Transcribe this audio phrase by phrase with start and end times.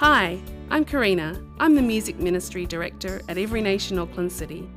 [0.00, 0.38] Hi,
[0.70, 1.42] I'm Karina.
[1.58, 4.70] I'm the Music Ministry Director at Every Nation Auckland City.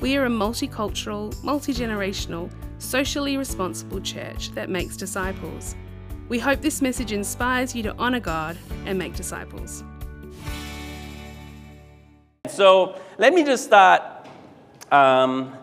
[0.00, 5.76] We are a multicultural, multi generational, socially responsible church that makes disciples.
[6.28, 9.84] We hope this message inspires you to honour God and make disciples.
[12.48, 14.02] So let me just start
[14.90, 15.54] um,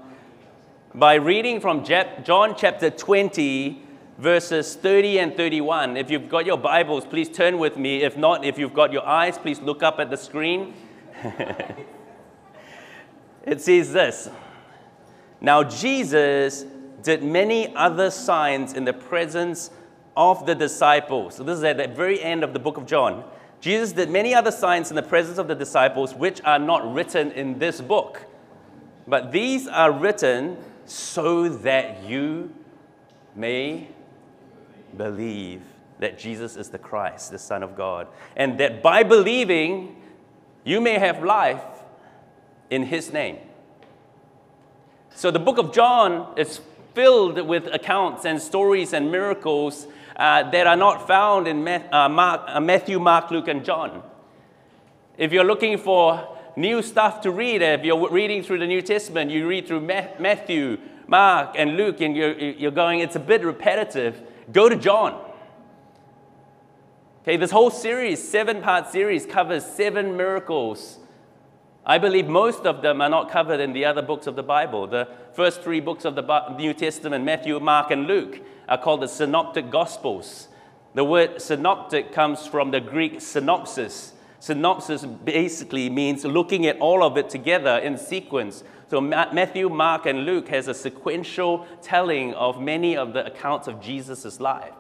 [0.96, 3.84] by reading from John chapter 20,
[4.18, 5.98] verses 30 and 31.
[5.98, 8.04] If you've got your Bibles, please turn with me.
[8.04, 10.74] If not, if you've got your eyes, please look up at the screen.
[13.46, 14.30] it says this
[15.40, 16.66] Now Jesus
[17.02, 19.72] did many other signs in the presence
[20.16, 21.36] of the disciples.
[21.36, 23.24] So this is at the very end of the book of John.
[23.60, 27.32] Jesus did many other signs in the presence of the disciples, which are not written
[27.32, 28.26] in this book.
[29.08, 32.54] But these are written so that you
[33.36, 33.88] may
[34.98, 35.62] believe
[36.00, 39.96] that Jesus is the Christ, the Son of God, and that by believing,
[40.64, 41.64] you may have life
[42.70, 43.38] in His name.
[45.14, 46.62] So the book of John is
[46.94, 52.42] filled with accounts and stories and miracles uh, that are not found in uh, Mark,
[52.48, 54.04] uh, Matthew, Mark, Luke, and John.
[55.18, 59.32] If you're looking for new stuff to read, if you're reading through the New Testament,
[59.32, 60.78] you read through Matthew,
[61.08, 64.22] Mark, and Luke, and you're, you're going, it's a bit repetitive,
[64.52, 65.30] go to John.
[67.22, 71.00] Okay, this whole series, seven part series, covers seven miracles
[71.86, 74.86] I believe most of them are not covered in the other books of the Bible.
[74.86, 78.40] The first three books of the New Testament, Matthew, Mark, and Luke,
[78.70, 80.48] are called the Synoptic Gospels.
[80.94, 84.14] The word synoptic comes from the Greek synopsis.
[84.40, 88.64] Synopsis basically means looking at all of it together in sequence.
[88.92, 93.80] So Matthew, Mark, and Luke has a sequential telling of many of the accounts of
[93.80, 94.74] Jesus' life.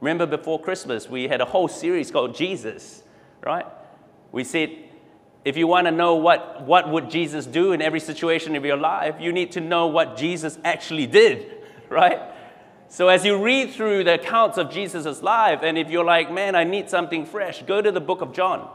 [0.00, 3.02] Remember before Christmas, we had a whole series called Jesus,
[3.44, 3.66] right?
[4.30, 4.70] We said
[5.44, 8.76] if you want to know what, what would Jesus do in every situation of your
[8.76, 11.50] life, you need to know what Jesus actually did,
[11.88, 12.20] right?
[12.86, 16.54] So as you read through the accounts of Jesus' life, and if you're like, man,
[16.54, 18.70] I need something fresh, go to the book of John.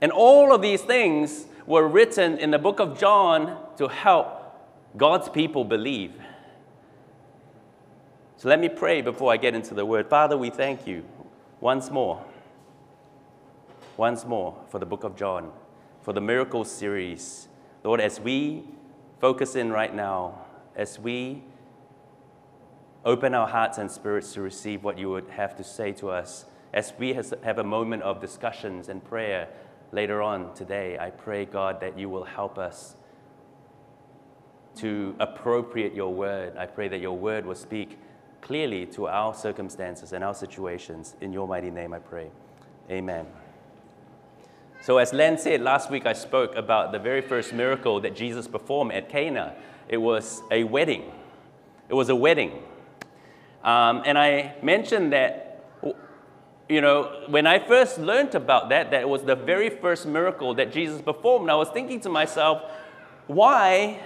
[0.00, 4.28] And all of these things were written in the book of John to help
[4.96, 6.12] God's people believe.
[8.36, 10.08] So let me pray before I get into the word.
[10.08, 11.04] Father, we thank you
[11.60, 12.24] once more
[13.96, 15.50] once more for the book of John,
[16.02, 17.48] for the miracle series.
[17.82, 18.64] Lord, as we
[19.20, 20.38] focus in right now,
[20.74, 21.42] as we
[23.04, 26.44] open our hearts and spirits to receive what you would have to say to us,
[26.74, 29.48] as we have a moment of discussions and prayer
[29.92, 32.96] later on today, I pray, God, that you will help us
[34.76, 36.56] to appropriate your word.
[36.56, 37.98] I pray that your word will speak
[38.42, 41.16] clearly to our circumstances and our situations.
[41.20, 42.30] In your mighty name, I pray.
[42.90, 43.26] Amen.
[44.82, 48.46] So, as Len said, last week I spoke about the very first miracle that Jesus
[48.46, 49.54] performed at Cana.
[49.88, 51.10] It was a wedding.
[51.88, 52.62] It was a wedding.
[53.64, 55.45] Um, and I mentioned that,
[56.68, 60.72] you know, when I first learned about that, that was the very first miracle that
[60.72, 61.50] Jesus performed.
[61.50, 62.62] I was thinking to myself,
[63.26, 64.00] why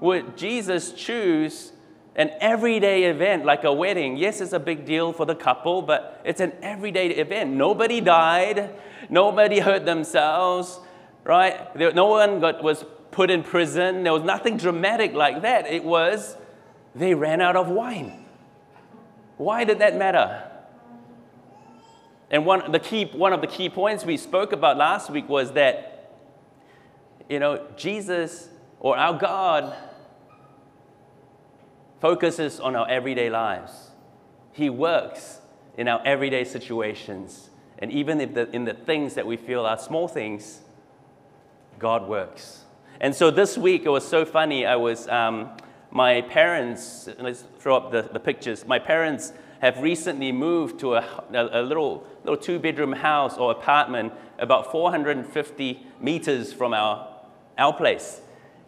[0.00, 1.72] would Jesus choose
[2.16, 4.16] an everyday event like a wedding.
[4.16, 7.50] Yes, it's a big deal for the couple, but it's an everyday event.
[7.52, 8.70] Nobody died,
[9.08, 10.80] nobody hurt themselves,
[11.24, 11.72] right?
[11.74, 14.02] There, no one got, was put in prison.
[14.02, 15.66] There was nothing dramatic like that.
[15.66, 16.36] It was
[16.94, 18.24] they ran out of wine.
[19.36, 20.49] Why did that matter?
[22.30, 25.52] And one, the key, one of the key points we spoke about last week was
[25.52, 26.12] that,
[27.28, 28.48] you know, Jesus
[28.78, 29.74] or our God
[32.00, 33.90] focuses on our everyday lives.
[34.52, 35.40] He works
[35.76, 37.50] in our everyday situations.
[37.78, 40.60] And even if the, in the things that we feel are small things,
[41.78, 42.64] God works.
[43.00, 44.66] And so this week, it was so funny.
[44.66, 45.50] I was, um,
[45.90, 48.66] my parents, let's throw up the, the pictures.
[48.66, 53.50] My parents have recently moved to a, a, a little, little two bedroom house or
[53.52, 57.08] apartment about 450 meters from our,
[57.58, 58.20] our place.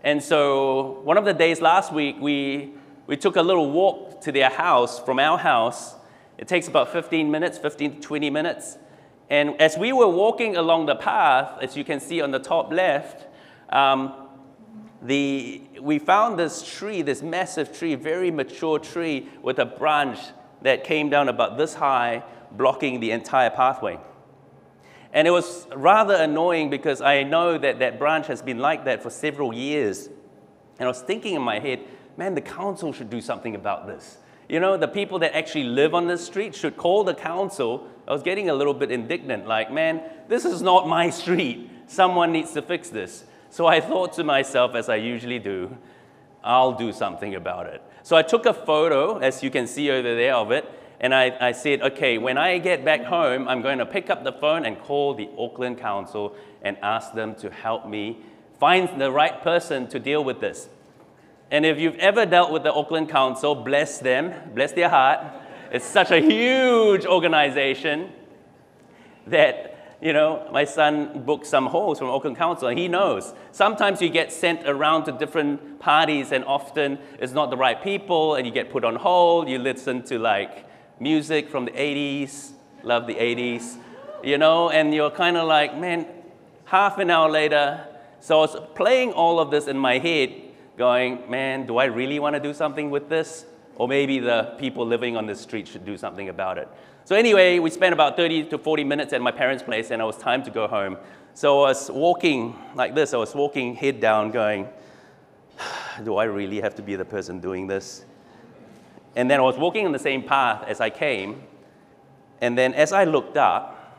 [0.05, 2.75] And so one of the days last week, we
[3.07, 5.95] we took a little walk to their house from our house.
[6.39, 8.79] It takes about 15 minutes, 15 to 20 minutes.
[9.29, 12.73] And as we were walking along the path, as you can see on the top
[12.73, 13.27] left,
[13.71, 14.15] um,
[15.03, 20.19] the, we found this tree, this massive tree, very mature tree with a branch
[20.63, 22.23] that came down about this high,
[22.53, 23.99] blocking the entire pathway.
[25.13, 29.03] And it was rather annoying because I know that that branch has been like that
[29.03, 30.07] for several years.
[30.79, 31.81] And I was thinking in my head,
[32.17, 34.19] man, the council should do something about this.
[34.49, 37.87] You know, the people that actually live on this street should call the council.
[38.09, 41.71] I was getting a little bit indignant, like, man, this is not my street.
[41.87, 43.25] Someone needs to fix this.
[43.51, 45.77] So I thought to myself, as I usually do,
[46.45, 47.83] I'll do something about it.
[48.03, 50.69] So I took a photo, as you can see over there, of it,
[51.01, 54.23] and I, I said, okay, when I get back home, I'm going to pick up
[54.23, 58.19] the phone and call the Auckland Council and ask them to help me
[58.61, 60.69] find the right person to deal with this.
[61.51, 65.21] And if you've ever dealt with the Auckland Council, bless them, bless their heart.
[65.73, 68.13] It's such a huge organization
[69.27, 69.72] that
[70.03, 73.33] you know, my son booked some hosts from Auckland Council, and he knows.
[73.53, 78.35] Sometimes you get sent around to different parties, and often it's not the right people,
[78.35, 79.49] and you get put on hold.
[79.49, 80.67] You listen to like
[80.99, 82.51] music from the 80s,
[82.83, 83.77] love the 80s,
[84.25, 86.07] you know, and you're kind of like, man,
[86.65, 87.87] half an hour later.
[88.19, 90.33] So I was playing all of this in my head,
[90.77, 93.45] going, man, do I really want to do something with this?
[93.77, 96.69] Or maybe the people living on the street should do something about it.
[97.05, 100.05] So anyway, we spent about 30 to 40 minutes at my parents' place, and it
[100.05, 100.97] was time to go home.
[101.35, 103.13] So I was walking like this.
[103.13, 104.69] I was walking head down, going,
[106.05, 108.05] "Do I really have to be the person doing this?"
[109.17, 111.43] And then I was walking in the same path as I came,
[112.41, 113.99] and then as I looked up,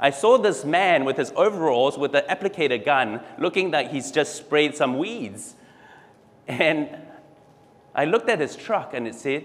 [0.00, 4.34] I saw this man with his overalls with the applicator gun, looking like he's just
[4.34, 5.54] sprayed some weeds.
[6.48, 6.88] And
[7.94, 9.44] I looked at his truck, and it said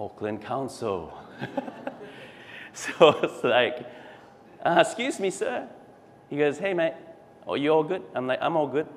[0.00, 1.12] Auckland Council.
[2.72, 3.86] so it's like,
[4.64, 5.68] uh, excuse me, sir.
[6.30, 6.94] He goes, hey, mate,
[7.46, 8.02] are you all good?
[8.14, 8.88] I'm like, I'm all good.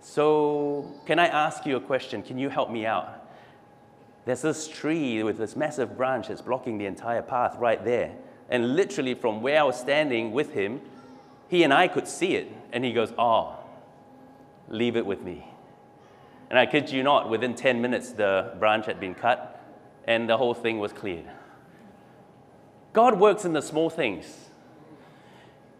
[0.00, 2.22] So, can I ask you a question?
[2.22, 3.26] Can you help me out?
[4.26, 8.14] There's this tree with this massive branch that's blocking the entire path right there.
[8.50, 10.80] And literally, from where I was standing with him,
[11.48, 12.52] he and I could see it.
[12.72, 13.56] And he goes, Oh,
[14.68, 15.46] leave it with me.
[16.50, 19.54] And I kid you not, within 10 minutes, the branch had been cut
[20.06, 21.26] and the whole thing was cleared.
[22.92, 24.48] God works in the small things.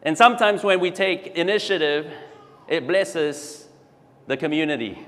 [0.03, 2.12] And sometimes when we take initiative,
[2.69, 3.67] it blesses
[4.26, 4.99] the community.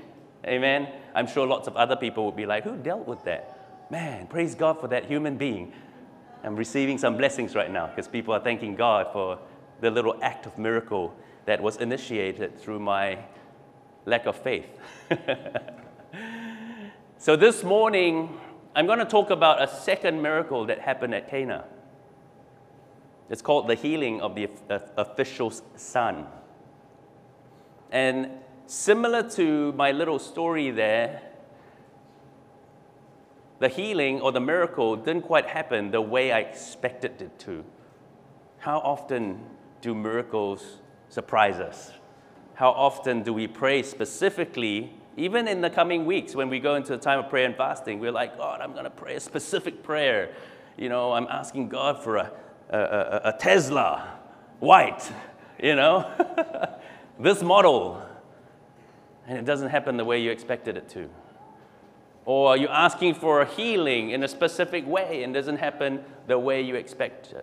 [0.45, 0.87] Amen.
[1.13, 3.89] I'm sure lots of other people would be like, who dealt with that?
[3.91, 5.73] Man, praise God for that human being.
[6.43, 9.37] I'm receiving some blessings right now because people are thanking God for
[9.79, 11.13] the little act of miracle
[11.45, 13.19] that was initiated through my
[14.05, 14.67] lack of faith.
[17.17, 18.39] so this morning,
[18.75, 21.65] I'm going to talk about a second miracle that happened at Cana.
[23.29, 24.49] It's called the healing of the
[24.97, 26.25] official's son.
[27.91, 28.29] And
[28.65, 31.21] similar to my little story there,
[33.59, 37.63] the healing or the miracle didn't quite happen the way I expected it to.
[38.57, 39.45] How often
[39.81, 41.91] do miracles surprise us?
[42.61, 46.93] How often do we pray specifically, even in the coming weeks when we go into
[46.93, 47.99] a time of prayer and fasting?
[47.99, 50.31] We're like, God, I'm going to pray a specific prayer.
[50.77, 52.31] You know, I'm asking God for a,
[52.69, 54.19] a, a, a Tesla,
[54.59, 55.11] white,
[55.59, 56.07] you know,
[57.19, 57.99] this model.
[59.25, 61.09] And it doesn't happen the way you expected it to.
[62.25, 66.61] Or you're asking for a healing in a specific way and doesn't happen the way
[66.61, 67.33] you expect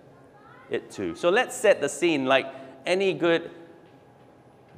[0.70, 1.16] it to.
[1.16, 2.46] So let's set the scene like
[2.86, 3.50] any good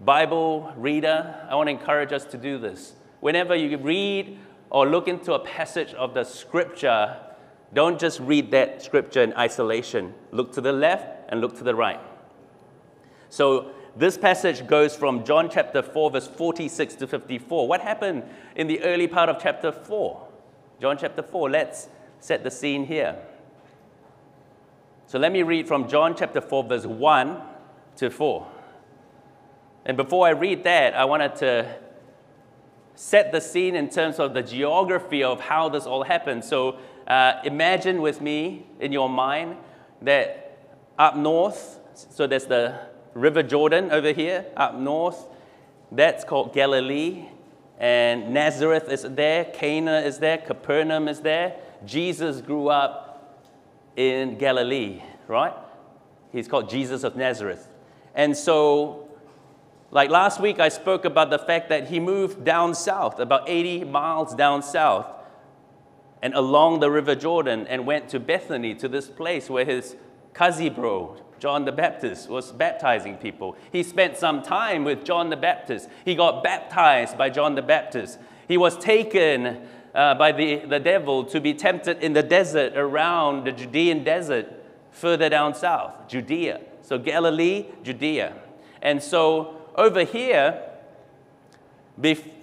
[0.00, 2.94] Bible reader, I want to encourage us to do this.
[3.20, 4.38] Whenever you read
[4.70, 7.18] or look into a passage of the scripture,
[7.74, 10.14] don't just read that scripture in isolation.
[10.32, 12.00] Look to the left and look to the right.
[13.28, 17.68] So, this passage goes from John chapter 4, verse 46 to 54.
[17.68, 18.22] What happened
[18.56, 20.28] in the early part of chapter 4?
[20.80, 21.88] John chapter 4, let's
[22.20, 23.16] set the scene here.
[25.06, 27.40] So, let me read from John chapter 4, verse 1
[27.96, 28.46] to 4.
[29.84, 31.74] And before I read that, I wanted to
[32.94, 36.44] set the scene in terms of the geography of how this all happened.
[36.44, 39.56] So uh, imagine with me in your mind
[40.02, 40.58] that
[40.98, 42.78] up north, so there's the
[43.14, 45.26] River Jordan over here, up north,
[45.90, 47.26] that's called Galilee.
[47.78, 51.56] And Nazareth is there, Cana is there, Capernaum is there.
[51.86, 53.48] Jesus grew up
[53.96, 55.54] in Galilee, right?
[56.32, 57.66] He's called Jesus of Nazareth.
[58.14, 59.08] And so
[59.92, 63.84] like last week, I spoke about the fact that he moved down south, about 80
[63.84, 65.06] miles down south,
[66.22, 69.96] and along the River Jordan, and went to Bethany, to this place where his
[70.32, 73.56] cousin bro, John the Baptist, was baptizing people.
[73.72, 75.88] He spent some time with John the Baptist.
[76.04, 78.18] He got baptized by John the Baptist.
[78.46, 83.44] He was taken uh, by the, the devil to be tempted in the desert around
[83.44, 84.46] the Judean desert,
[84.92, 86.60] further down south, Judea.
[86.82, 88.36] So Galilee, Judea.
[88.82, 90.62] And so over here,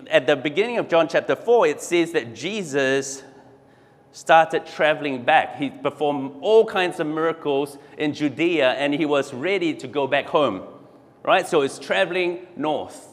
[0.10, 3.24] at the beginning of John chapter 4, it says that Jesus
[4.12, 5.58] started traveling back.
[5.58, 10.26] He performed all kinds of miracles in Judea and he was ready to go back
[10.28, 10.64] home.
[11.24, 11.48] Right?
[11.48, 13.08] So he's traveling north.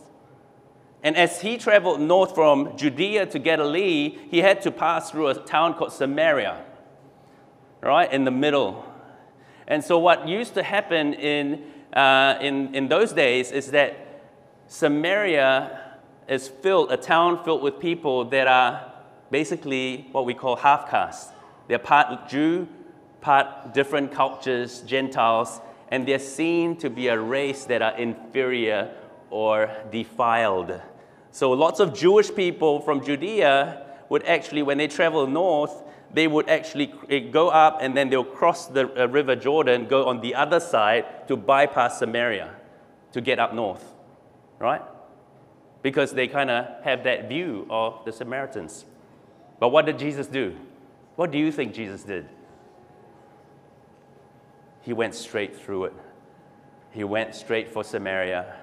[1.03, 5.35] And as he traveled north from Judea to Galilee, he had to pass through a
[5.35, 6.65] town called Samaria,
[7.83, 8.91] right, in the middle.
[9.67, 14.04] And so, what used to happen in, uh, in, in those days is that
[14.67, 18.93] Samaria is filled, a town filled with people that are
[19.31, 21.31] basically what we call half caste.
[21.69, 22.69] They're part Jew,
[23.21, 28.95] part different cultures, Gentiles, and they're seen to be a race that are inferior
[29.31, 30.81] or defiled.
[31.31, 36.49] So lots of Jewish people from Judea would actually, when they travel north, they would
[36.49, 36.87] actually
[37.33, 41.27] go up and then they'll cross the uh, river Jordan, go on the other side
[41.27, 42.55] to bypass Samaria
[43.13, 43.94] to get up north,
[44.59, 44.83] right?
[45.83, 48.85] Because they kind of have that view of the Samaritans.
[49.61, 50.57] But what did Jesus do?
[51.17, 52.29] What do you think Jesus did?
[54.83, 55.93] He went straight through it.
[56.91, 58.55] He went straight for Samaria.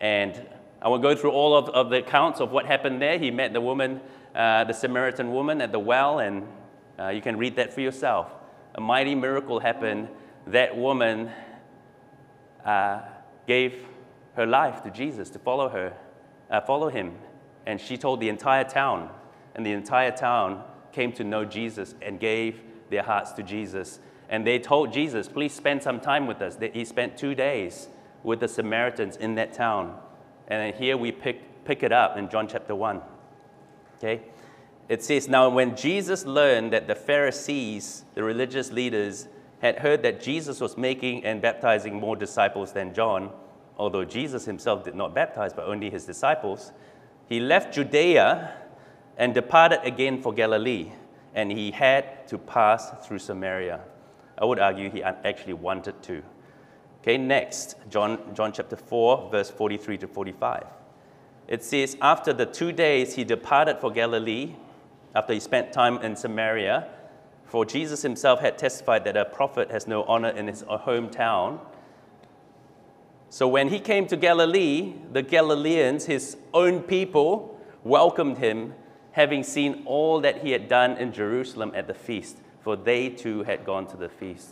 [0.00, 0.46] And
[0.80, 3.18] I will go through all of, of the accounts of what happened there.
[3.18, 4.00] He met the woman,
[4.34, 6.46] uh, the Samaritan woman at the well, and
[6.98, 8.32] uh, you can read that for yourself.
[8.74, 10.08] A mighty miracle happened.
[10.48, 11.30] That woman
[12.64, 13.02] uh,
[13.46, 13.86] gave
[14.34, 15.94] her life to Jesus to follow her,
[16.50, 17.16] uh, follow him,
[17.66, 19.10] and she told the entire town,
[19.54, 20.62] and the entire town
[20.92, 22.60] came to know Jesus and gave
[22.90, 24.00] their hearts to Jesus.
[24.28, 27.88] And they told Jesus, "Please spend some time with us." He spent two days
[28.22, 29.98] with the Samaritans in that town.
[30.48, 33.00] And here we pick, pick it up in John chapter 1.
[33.98, 34.22] Okay?
[34.88, 39.28] It says, Now when Jesus learned that the Pharisees, the religious leaders,
[39.60, 43.30] had heard that Jesus was making and baptizing more disciples than John,
[43.78, 46.72] although Jesus himself did not baptize, but only his disciples,
[47.28, 48.54] he left Judea
[49.16, 50.92] and departed again for Galilee,
[51.34, 53.80] and he had to pass through Samaria.
[54.38, 56.22] I would argue he actually wanted to.
[57.00, 60.66] Okay, next, John, John chapter 4, verse 43 to 45.
[61.48, 64.54] It says, After the two days he departed for Galilee,
[65.14, 66.88] after he spent time in Samaria,
[67.44, 71.58] for Jesus himself had testified that a prophet has no honor in his uh, hometown.
[73.32, 78.74] So when he came to Galilee, the Galileans, his own people, welcomed him,
[79.12, 83.42] having seen all that he had done in Jerusalem at the feast, for they too
[83.44, 84.50] had gone to the feast.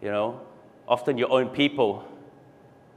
[0.00, 0.40] You know,
[0.86, 2.04] often your own people,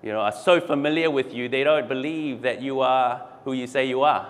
[0.03, 3.65] you know, are so familiar with you, they don't believe that you are who you
[3.65, 4.27] say you are.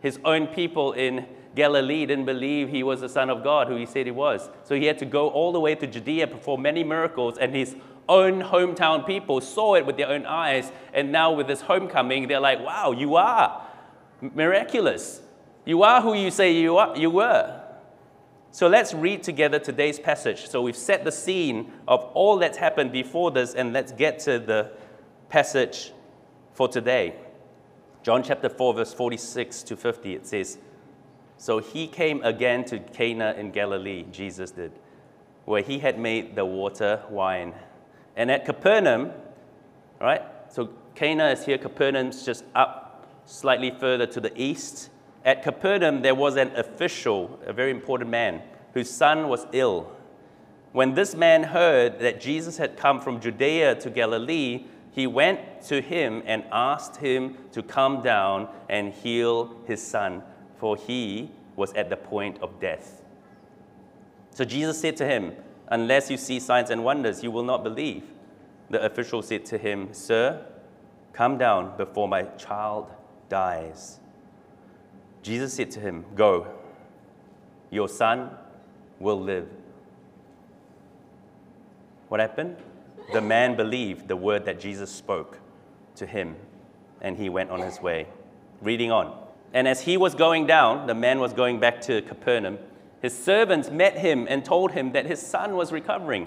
[0.00, 1.24] His own people in
[1.56, 4.48] Galilee didn't believe he was the Son of God, who he said he was.
[4.62, 7.74] So he had to go all the way to Judea, perform many miracles, and his
[8.08, 10.70] own hometown people saw it with their own eyes.
[10.92, 13.66] And now, with this homecoming, they're like, wow, you are
[14.20, 15.22] miraculous.
[15.64, 17.62] You are who you say you, are, you were.
[18.50, 20.48] So let's read together today's passage.
[20.48, 24.38] So we've set the scene of all that's happened before this, and let's get to
[24.38, 24.72] the
[25.30, 25.92] passage
[26.52, 27.16] for today.
[28.02, 30.58] John chapter 4, verse 46 to 50, it says,
[31.36, 34.72] So he came again to Cana in Galilee, Jesus did,
[35.44, 37.54] where he had made the water wine.
[38.16, 39.12] And at Capernaum,
[40.00, 40.22] right?
[40.48, 44.90] So Cana is here, Capernaum's just up slightly further to the east.
[45.24, 48.40] At Capernaum, there was an official, a very important man,
[48.72, 49.90] whose son was ill.
[50.72, 55.80] When this man heard that Jesus had come from Judea to Galilee, he went to
[55.80, 60.22] him and asked him to come down and heal his son,
[60.58, 63.02] for he was at the point of death.
[64.30, 65.34] So Jesus said to him,
[65.68, 68.04] Unless you see signs and wonders, you will not believe.
[68.70, 70.44] The official said to him, Sir,
[71.12, 72.90] come down before my child
[73.28, 73.98] dies.
[75.22, 76.46] Jesus said to him, Go,
[77.70, 78.30] your son
[79.00, 79.48] will live.
[82.08, 82.56] What happened?
[83.12, 85.38] The man believed the word that Jesus spoke
[85.96, 86.36] to him,
[87.00, 88.06] and he went on his way.
[88.62, 89.25] Reading on.
[89.56, 92.58] And as he was going down, the man was going back to Capernaum,
[93.00, 96.26] his servants met him and told him that his son was recovering.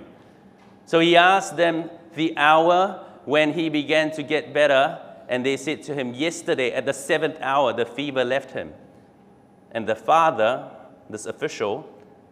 [0.88, 5.84] So he asked them the hour when he began to get better, and they said
[5.84, 8.74] to him, Yesterday at the seventh hour, the fever left him.
[9.74, 10.72] And the father,
[11.08, 11.88] this official,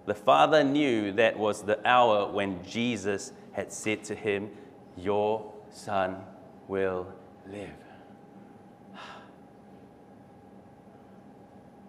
[0.08, 4.50] the father knew that was the hour when Jesus had said to him,
[4.96, 6.24] Your son
[6.68, 7.13] will
[7.51, 7.87] live.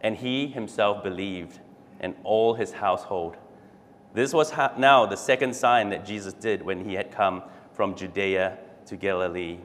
[0.01, 1.59] And he himself believed,
[2.01, 3.37] and all his household.
[4.15, 8.59] This was now the second sign that Jesus did when he had come from Judea
[8.87, 9.59] to Galilee.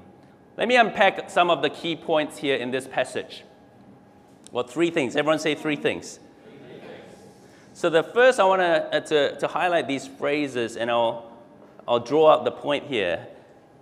[0.57, 3.43] Let me unpack some of the key points here in this passage.
[4.51, 5.15] Well, three things.
[5.15, 6.19] Everyone say three things.
[7.73, 11.31] So the first, I want to, uh, to, to highlight these phrases, and I'll,
[11.87, 13.25] I'll draw out the point here.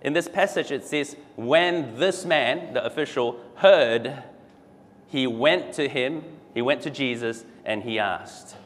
[0.00, 4.22] In this passage, it says, When this man, the official, heard,
[5.08, 8.56] he went to him, he went to Jesus, and he asked.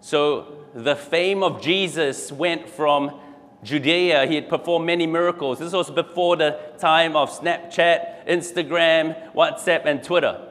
[0.00, 3.20] So the fame of Jesus went from
[3.62, 4.26] Judea.
[4.26, 5.58] He had performed many miracles.
[5.58, 10.48] This was before the time of Snapchat, Instagram, WhatsApp, and Twitter.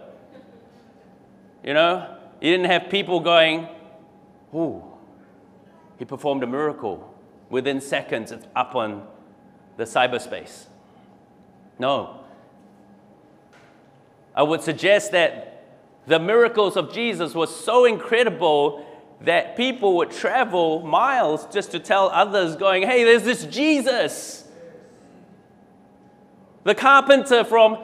[1.63, 3.67] You know, you didn't have people going,
[4.55, 4.83] Ooh,
[5.99, 7.13] he performed a miracle
[7.49, 9.05] within seconds it's up on
[9.77, 10.65] the cyberspace.
[11.77, 12.20] No.
[14.35, 15.65] I would suggest that
[16.07, 18.85] the miracles of Jesus were so incredible
[19.21, 24.47] that people would travel miles just to tell others, going, hey, there's this Jesus,
[26.63, 27.77] the carpenter from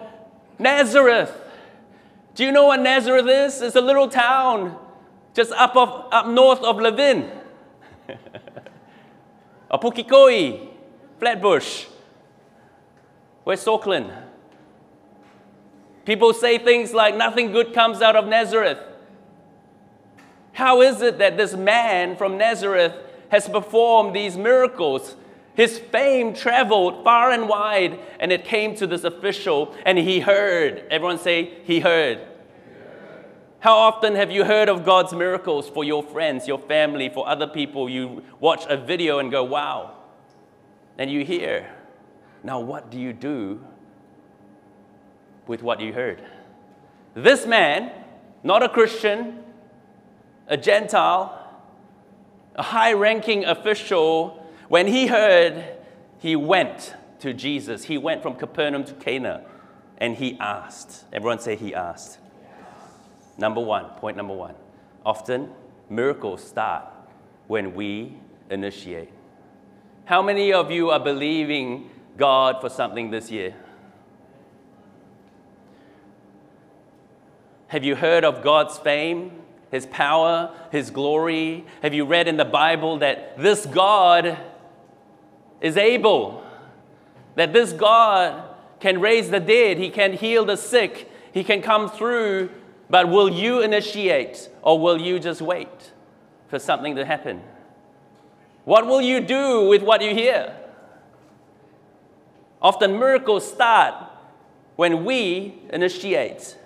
[0.58, 1.32] Nazareth.
[2.34, 3.62] Do you know what Nazareth is?
[3.62, 4.78] It's a little town
[5.34, 7.32] just up, of, up north of Levin.
[9.72, 10.68] Apukikoi,
[11.20, 11.86] Flatbush,
[13.46, 14.12] West Auckland.
[16.08, 18.80] People say things like, nothing good comes out of Nazareth.
[20.54, 22.94] How is it that this man from Nazareth
[23.28, 25.18] has performed these miracles?
[25.54, 30.86] His fame traveled far and wide, and it came to this official, and he heard.
[30.90, 32.22] Everyone say, He heard.
[33.60, 37.48] How often have you heard of God's miracles for your friends, your family, for other
[37.48, 37.90] people?
[37.90, 39.92] You watch a video and go, wow.
[40.98, 41.70] And you hear.
[42.46, 43.60] Now, what do you do
[45.48, 46.22] with what you heard?
[47.14, 47.92] This man,
[48.44, 49.44] not a Christian,
[50.48, 51.34] a Gentile,
[52.56, 55.64] a high ranking official, when he heard,
[56.20, 57.84] he went to Jesus.
[57.86, 59.44] He went from Capernaum to Cana
[59.98, 61.06] and he asked.
[61.12, 62.20] Everyone say he asked.
[63.38, 64.56] Number one, point number one.
[65.06, 65.50] Often
[65.90, 66.86] miracles start
[67.48, 68.18] when we
[68.50, 69.10] initiate.
[70.06, 73.56] How many of you are believing God for something this year?
[77.68, 79.32] Have you heard of God's fame?
[79.72, 81.66] His power, His glory?
[81.82, 84.38] Have you read in the Bible that this God
[85.60, 86.44] is able?
[87.36, 88.44] That this God
[88.80, 92.50] can raise the dead, He can heal the sick, He can come through,
[92.90, 95.92] but will you initiate or will you just wait
[96.48, 97.42] for something to happen?
[98.64, 100.56] What will you do with what you hear?
[102.62, 103.96] Often miracles start
[104.76, 106.58] when we initiate.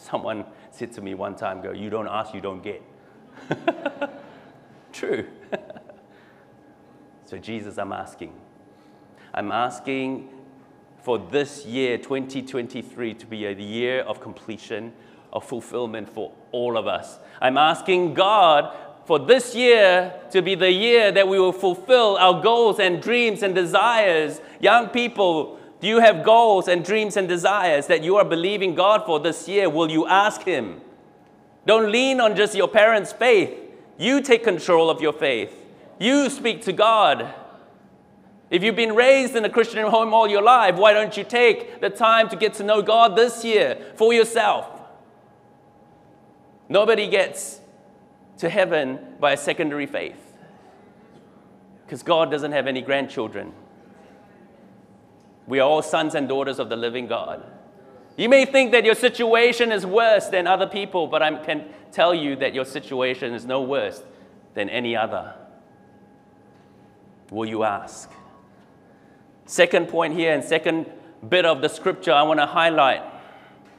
[0.10, 2.82] Someone said to me one time, go, you don't ask, you don't get.
[4.92, 5.26] True.
[7.26, 8.32] so, Jesus, I'm asking.
[9.34, 10.30] I'm asking
[11.02, 14.92] for this year, 2023, to be a year of completion,
[15.32, 17.18] of fulfillment for all of us.
[17.40, 22.42] I'm asking God for this year to be the year that we will fulfill our
[22.42, 24.40] goals and dreams and desires.
[24.60, 29.06] Young people, do you have goals and dreams and desires that you are believing God
[29.06, 29.70] for this year?
[29.70, 30.80] Will you ask Him?
[31.66, 33.56] Don't lean on just your parents' faith.
[33.98, 35.54] You take control of your faith.
[35.98, 37.34] You speak to God.
[38.50, 41.80] If you've been raised in a Christian home all your life, why don't you take
[41.80, 44.66] the time to get to know God this year for yourself?
[46.68, 47.60] Nobody gets
[48.38, 50.32] to heaven by a secondary faith
[51.84, 53.52] because God doesn't have any grandchildren.
[55.50, 57.44] We are all sons and daughters of the living God.
[58.16, 62.14] You may think that your situation is worse than other people, but I can tell
[62.14, 64.00] you that your situation is no worse
[64.54, 65.34] than any other.
[67.32, 68.12] Will you ask?
[69.44, 70.86] Second point here, and second
[71.28, 73.02] bit of the scripture I want to highlight.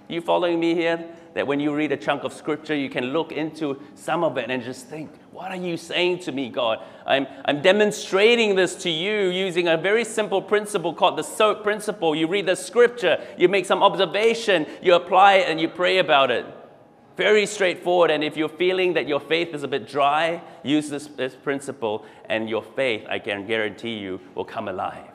[0.09, 1.07] You following me here?
[1.33, 4.49] That when you read a chunk of scripture, you can look into some of it
[4.51, 6.79] and just think, what are you saying to me, God?
[7.05, 12.13] I'm, I'm demonstrating this to you using a very simple principle called the SOAP principle.
[12.15, 16.31] You read the scripture, you make some observation, you apply it, and you pray about
[16.31, 16.45] it.
[17.15, 18.11] Very straightforward.
[18.11, 22.05] And if you're feeling that your faith is a bit dry, use this, this principle,
[22.25, 25.11] and your faith, I can guarantee you, will come alive.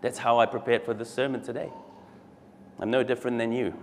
[0.00, 1.70] That's how I prepared for this sermon today.
[2.78, 3.74] I'm no different than you.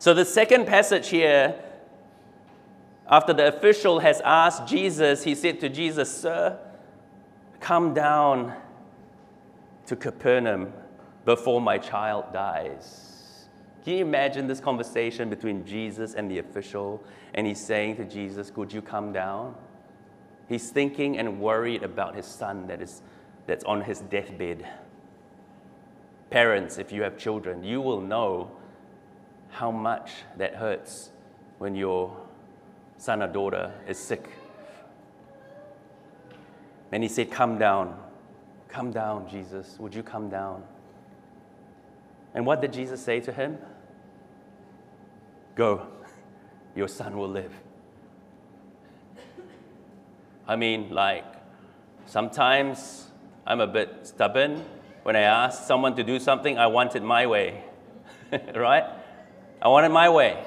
[0.00, 1.54] So, the second passage here
[3.06, 6.58] after the official has asked Jesus, he said to Jesus, Sir,
[7.60, 8.54] come down
[9.84, 10.72] to Capernaum
[11.26, 13.44] before my child dies.
[13.84, 17.04] Can you imagine this conversation between Jesus and the official?
[17.34, 19.54] And he's saying to Jesus, Could you come down?
[20.48, 23.02] He's thinking and worried about his son that is,
[23.46, 24.66] that's on his deathbed.
[26.30, 28.52] Parents, if you have children, you will know
[29.50, 31.10] how much that hurts
[31.58, 32.16] when your
[32.96, 34.28] son or daughter is sick.
[36.92, 37.96] And he said, Come down.
[38.68, 39.76] Come down, Jesus.
[39.78, 40.62] Would you come down?
[42.34, 43.58] And what did Jesus say to him?
[45.56, 45.86] Go,
[46.76, 47.52] your son will live.
[50.46, 51.24] I mean, like,
[52.06, 53.10] sometimes
[53.46, 54.64] I'm a bit stubborn.
[55.02, 57.64] When I ask someone to do something, I want it my way,
[58.54, 58.84] right?
[59.62, 60.42] I want it my way.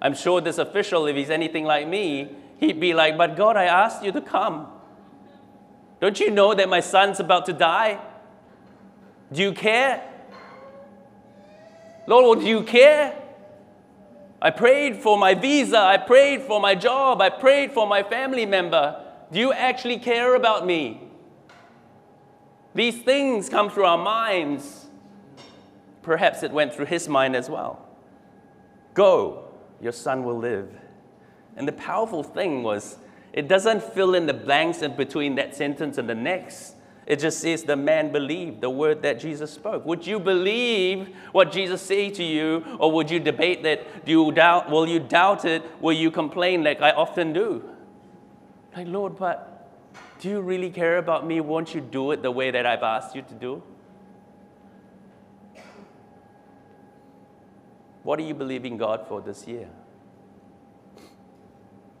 [0.00, 3.64] I'm sure this official, if he's anything like me, he'd be like, But God, I
[3.64, 4.68] asked you to come.
[6.00, 8.00] Don't you know that my son's about to die?
[9.32, 10.02] Do you care?
[12.06, 13.16] Lord, do you care?
[14.40, 15.78] I prayed for my visa.
[15.78, 17.22] I prayed for my job.
[17.22, 19.00] I prayed for my family member.
[19.30, 21.00] Do you actually care about me?
[22.74, 24.81] These things come through our minds.
[26.02, 27.86] Perhaps it went through his mind as well.
[28.94, 29.44] Go,
[29.80, 30.68] your son will live.
[31.56, 32.96] And the powerful thing was,
[33.32, 36.74] it doesn't fill in the blanks in between that sentence and the next.
[37.06, 39.84] It just says the man believed the word that Jesus spoke.
[39.86, 44.04] Would you believe what Jesus said to you, or would you debate that?
[44.04, 44.70] Do you doubt?
[44.70, 45.62] Will you doubt it?
[45.80, 47.68] Will you complain like I often do?
[48.76, 49.68] Like, Lord, but
[50.20, 51.40] do you really care about me?
[51.40, 53.62] Won't you do it the way that I've asked you to do?
[58.02, 59.68] What are you believing God for this year?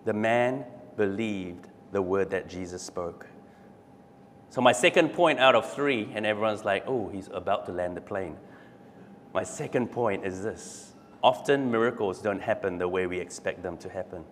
[0.04, 0.64] The man
[0.96, 3.26] believed the word that Jesus spoke.
[4.50, 7.96] So, my second point out of three, and everyone's like, oh, he's about to land
[7.96, 8.36] the plane.
[9.32, 13.88] My second point is this often miracles don't happen the way we expect them to
[13.88, 14.24] happen.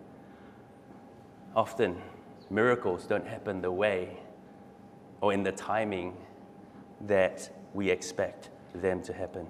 [1.55, 2.01] Often
[2.49, 4.17] miracles don't happen the way
[5.21, 6.17] or in the timing
[7.07, 9.47] that we expect them to happen.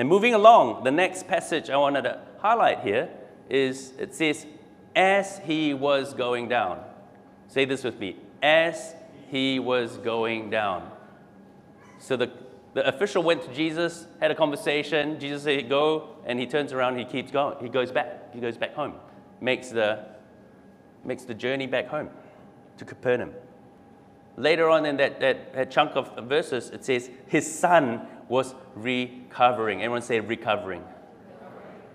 [0.00, 3.10] And moving along, the next passage I wanted to highlight here
[3.50, 4.46] is it says,
[4.96, 6.82] as he was going down.
[7.48, 8.16] Say this with me.
[8.42, 8.94] As
[9.28, 10.90] he was going down.
[11.98, 12.30] So the,
[12.72, 15.20] the official went to Jesus, had a conversation.
[15.20, 17.58] Jesus said, Go, and he turns around, he keeps going.
[17.60, 18.32] He goes back.
[18.32, 18.94] He goes back home.
[19.42, 20.06] Makes the,
[21.04, 22.08] makes the journey back home
[22.78, 23.34] to Capernaum.
[24.38, 29.82] Later on in that, that, that chunk of verses, it says, His son was recovering.
[29.82, 30.82] Everyone say recovering.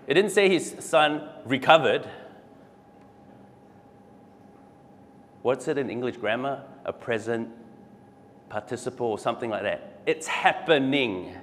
[0.06, 2.08] It didn't say his son recovered.
[5.42, 6.62] What's it in English grammar?
[6.86, 7.48] a present
[8.48, 10.00] participle or something like that.
[10.06, 11.34] It's happening.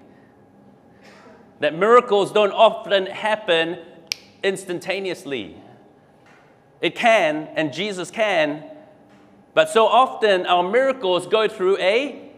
[1.60, 3.78] That miracles don't often happen
[4.42, 5.62] instantaneously.
[6.82, 8.64] It can, and Jesus can,
[9.54, 12.32] but so often our miracles go through a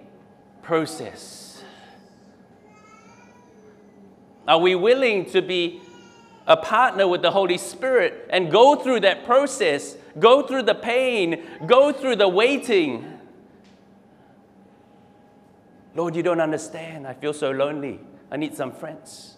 [0.64, 1.45] process.
[4.48, 5.82] Are we willing to be
[6.48, 11.44] a partner with the Holy Spirit and go through that process Go through the pain,
[11.66, 13.20] go through the waiting.
[15.94, 17.06] Lord, you don't understand.
[17.06, 18.00] I feel so lonely.
[18.32, 19.36] I need some friends.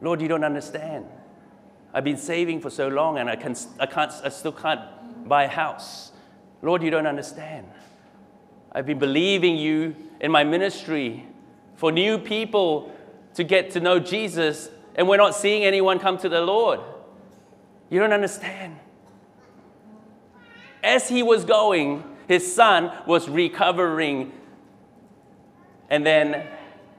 [0.00, 1.06] Lord, you don't understand.
[1.92, 5.44] I've been saving for so long and I, can, I, can't, I still can't buy
[5.44, 6.12] a house.
[6.60, 7.66] Lord, you don't understand.
[8.72, 11.26] I've been believing you in my ministry
[11.76, 12.93] for new people
[13.34, 16.80] to get to know Jesus, and we're not seeing anyone come to the Lord.
[17.90, 18.78] You don't understand
[20.84, 24.32] as he was going, his son was recovering.
[25.88, 26.46] And then,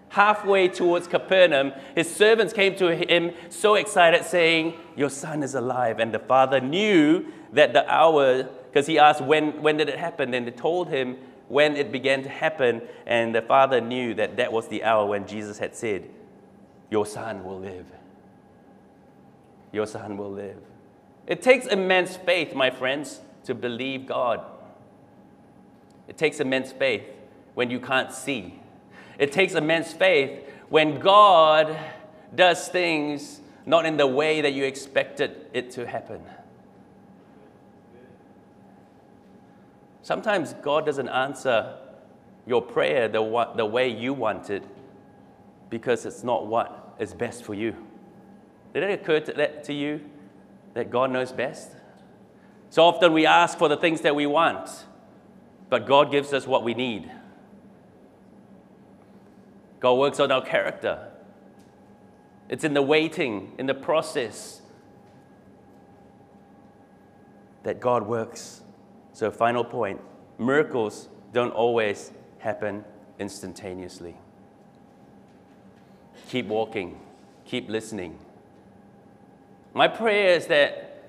[0.09, 5.99] halfway towards Capernaum, his servants came to him so excited, saying, Your son is alive.
[5.99, 10.33] And the father knew that the hour, because he asked, when, when did it happen?
[10.33, 11.17] And they told him
[11.47, 12.81] when it began to happen.
[13.05, 16.09] And the father knew that that was the hour when Jesus had said,
[16.89, 17.85] Your son will live.
[19.71, 20.59] Your son will live.
[21.27, 24.41] It takes immense faith, my friends, to believe God.
[26.07, 27.03] It takes immense faith
[27.55, 28.59] when you can't see.
[29.17, 31.77] It takes immense faith when God
[32.33, 36.21] does things not in the way that you expected it to happen.
[40.03, 41.77] Sometimes God doesn't answer
[42.45, 44.63] your prayer the, the way you want it
[45.69, 47.75] because it's not what is best for you.
[48.73, 50.01] Did it occur to, that, to you
[50.73, 51.71] that God knows best?
[52.69, 54.69] So often we ask for the things that we want,
[55.69, 57.09] but God gives us what we need.
[59.79, 61.11] God works on our character.
[62.49, 64.61] It's in the waiting, in the process,
[67.63, 68.61] that God works.
[69.13, 69.99] So, final point
[70.37, 72.83] miracles don't always happen
[73.19, 74.15] instantaneously.
[76.35, 76.99] Keep walking,
[77.45, 78.19] keep listening.
[79.73, 81.01] My prayer is that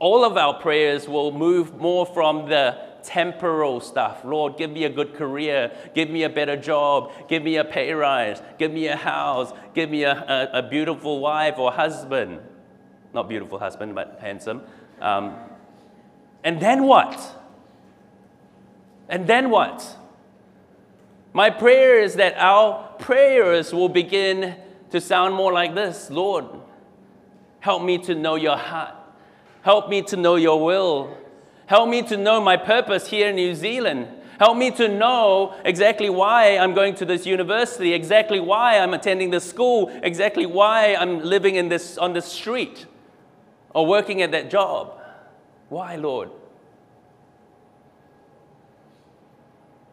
[0.00, 4.24] all of our prayers will move more from the temporal stuff.
[4.24, 7.92] Lord, give me a good career, give me a better job, give me a pay
[7.92, 12.40] rise, give me a house, give me a, a, a beautiful wife or husband.
[13.14, 14.62] Not beautiful husband, but handsome.
[15.00, 15.36] Um,
[16.42, 17.40] and then what?
[19.08, 19.96] And then what?
[21.32, 24.56] My prayer is that our prayers will begin
[24.92, 26.46] to sound more like this Lord,
[27.60, 28.94] help me to know your heart.
[29.62, 31.16] Help me to know your will.
[31.66, 34.08] Help me to know my purpose here in New Zealand.
[34.38, 39.30] Help me to know exactly why I'm going to this university, exactly why I'm attending
[39.30, 42.86] this school, exactly why I'm living in this, on this street
[43.70, 45.00] or working at that job.
[45.68, 46.30] Why, Lord?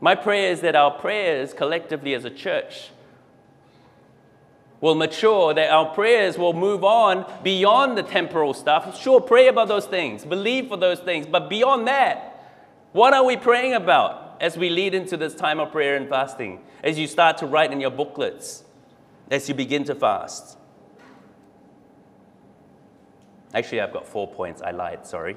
[0.02, 2.90] My prayer is that our prayers collectively as a church
[4.82, 9.00] will mature, that our prayers will move on beyond the temporal stuff.
[9.00, 12.26] Sure, pray about those things, believe for those things, but beyond that,
[12.92, 16.62] what are we praying about as we lead into this time of prayer and fasting?
[16.84, 18.64] As you start to write in your booklets,
[19.30, 20.58] as you begin to fast?
[23.54, 24.62] Actually, I've got four points.
[24.62, 25.36] I lied, sorry.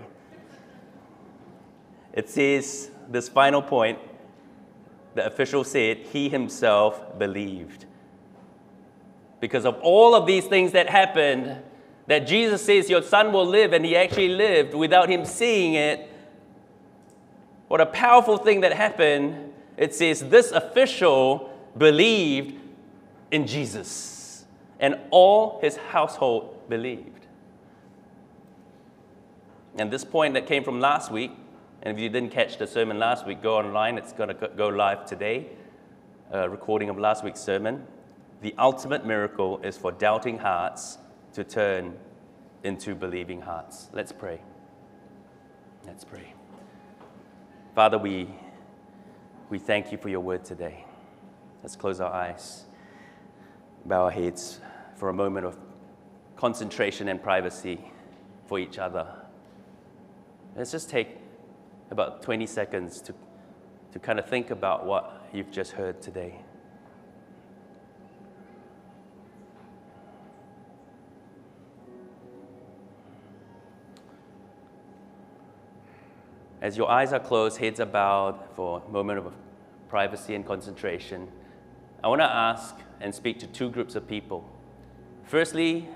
[2.12, 3.98] It says, this final point,
[5.14, 7.86] the official said, he himself believed
[9.42, 11.60] because of all of these things that happened,
[12.06, 16.08] that Jesus says your son will live, and he actually lived without him seeing it.
[17.66, 19.52] What a powerful thing that happened.
[19.76, 22.54] It says this official believed
[23.32, 24.44] in Jesus,
[24.78, 27.26] and all his household believed.
[29.76, 31.32] And this point that came from last week,
[31.82, 33.98] and if you didn't catch the sermon last week, go online.
[33.98, 35.48] It's going to go live today,
[36.30, 37.84] a recording of last week's sermon
[38.42, 40.98] the ultimate miracle is for doubting hearts
[41.32, 41.94] to turn
[42.64, 43.88] into believing hearts.
[43.92, 44.40] Let's pray.
[45.86, 46.34] Let's pray.
[47.76, 48.28] Father, we,
[49.48, 50.84] we thank you for your word today.
[51.62, 52.64] Let's close our eyes,
[53.84, 54.60] bow our heads
[54.96, 55.56] for a moment of
[56.34, 57.80] concentration and privacy
[58.46, 59.06] for each other.
[60.56, 61.16] Let's just take
[61.92, 63.14] about 20 seconds to,
[63.92, 66.40] to kind of think about what you've just heard today.
[76.62, 79.32] As your eyes are closed, heads are bowed for a moment of
[79.88, 81.28] privacy and concentration,
[82.04, 84.48] I want to ask and speak to two groups of people.
[85.24, 85.88] Firstly,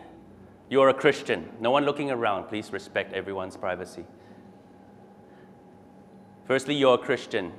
[0.68, 1.48] you're a Christian.
[1.60, 2.48] No one looking around.
[2.48, 4.04] Please respect everyone's privacy.
[6.46, 7.52] Firstly, you're a Christian.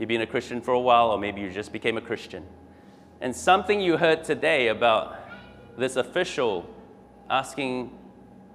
[0.00, 2.44] You've been a Christian for a while, or maybe you just became a Christian.
[3.20, 5.16] And something you heard today about
[5.78, 6.68] this official
[7.28, 7.96] asking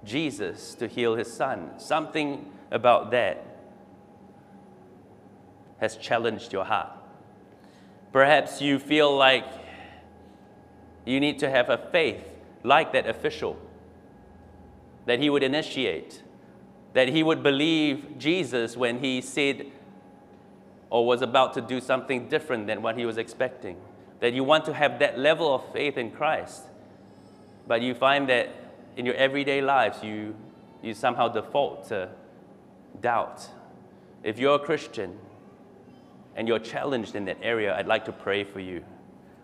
[0.04, 3.45] Jesus to heal his son, something about that
[5.78, 6.90] has challenged your heart.
[8.12, 9.46] Perhaps you feel like
[11.04, 12.24] you need to have a faith
[12.62, 13.56] like that official,
[15.04, 16.22] that he would initiate,
[16.94, 19.66] that he would believe Jesus when he said
[20.88, 23.76] or was about to do something different than what he was expecting.
[24.20, 26.62] That you want to have that level of faith in Christ,
[27.66, 28.48] but you find that
[28.96, 30.34] in your everyday lives you,
[30.82, 32.08] you somehow default to
[33.00, 33.46] doubt.
[34.22, 35.18] If you're a Christian
[36.36, 38.84] and you're challenged in that area, I'd like to pray for you.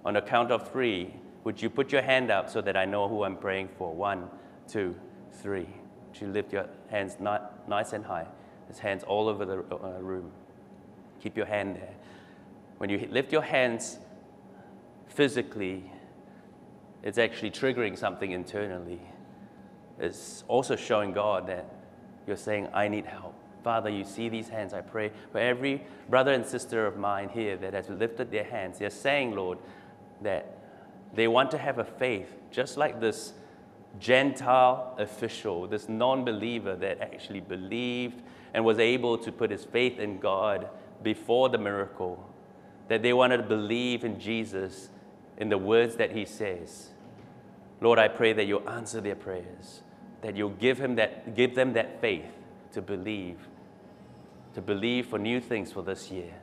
[0.05, 3.09] On the count of three, would you put your hand up so that I know
[3.09, 3.93] who I'm praying for?
[3.93, 4.29] One,
[4.69, 4.95] two,
[5.33, 5.67] three.
[6.09, 8.27] Would you lift your hands nice and high?
[8.69, 10.31] There's hands all over the uh, room.
[11.21, 11.95] Keep your hand there.
[12.79, 13.99] When you lift your hands
[15.09, 15.91] physically,
[17.03, 19.01] it's actually triggering something internally.
[19.99, 21.67] It's also showing God that
[22.27, 23.35] you're saying, I need help.
[23.63, 24.75] Father, you see these hands.
[24.75, 28.79] I pray for every brother and sister of mine here that has lifted their hands.
[28.79, 29.59] They're saying, Lord,
[30.23, 30.59] that
[31.15, 33.35] they want to have a faith just like this
[34.01, 38.23] Gentile official, this non believer that actually believed
[38.55, 40.69] and was able to put his faith in God
[41.03, 42.29] before the miracle.
[42.89, 44.89] That they wanted to believe in Jesus
[45.37, 46.91] in the words that he says.
[47.81, 49.83] Lord, I pray that you'll answer their prayers,
[50.23, 52.31] that you'll give, him that, give them that faith
[52.73, 53.37] to believe
[54.55, 56.35] to believe for new things for this year,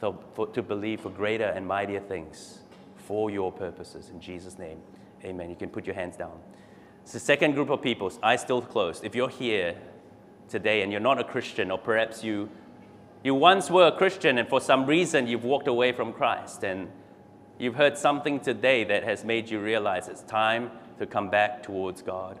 [0.00, 2.60] so for, to believe for greater and mightier things
[2.96, 4.10] for your purposes.
[4.10, 4.78] In Jesus' name,
[5.24, 5.50] amen.
[5.50, 6.38] You can put your hands down.
[7.02, 9.04] It's the second group of people, eyes still closed.
[9.04, 9.74] If you're here
[10.48, 12.48] today and you're not a Christian, or perhaps you,
[13.24, 16.88] You once were a Christian, and for some reason you've walked away from Christ, and
[17.58, 22.00] you've heard something today that has made you realize it's time to come back towards
[22.00, 22.38] God.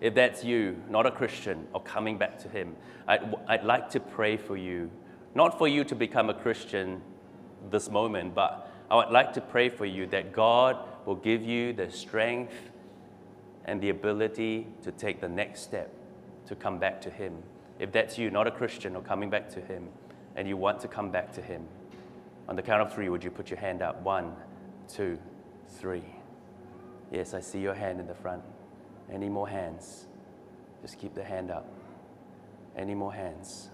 [0.00, 4.00] If that's you, not a Christian, or coming back to Him, I'd, I'd like to
[4.00, 4.90] pray for you.
[5.34, 7.02] Not for you to become a Christian
[7.70, 11.72] this moment, but I would like to pray for you that God will give you
[11.72, 12.54] the strength
[13.64, 15.92] and the ability to take the next step
[16.46, 17.42] to come back to Him.
[17.78, 19.88] If that's you, not a Christian, or coming back to Him,
[20.36, 21.66] and you want to come back to Him,
[22.48, 24.00] on the count of three, would you put your hand up?
[24.02, 24.32] One,
[24.88, 25.18] two,
[25.68, 26.04] three.
[27.12, 28.42] Yes, I see your hand in the front.
[29.12, 30.06] Any more hands?
[30.82, 31.66] Just keep the hand up.
[32.76, 33.70] Any more hands?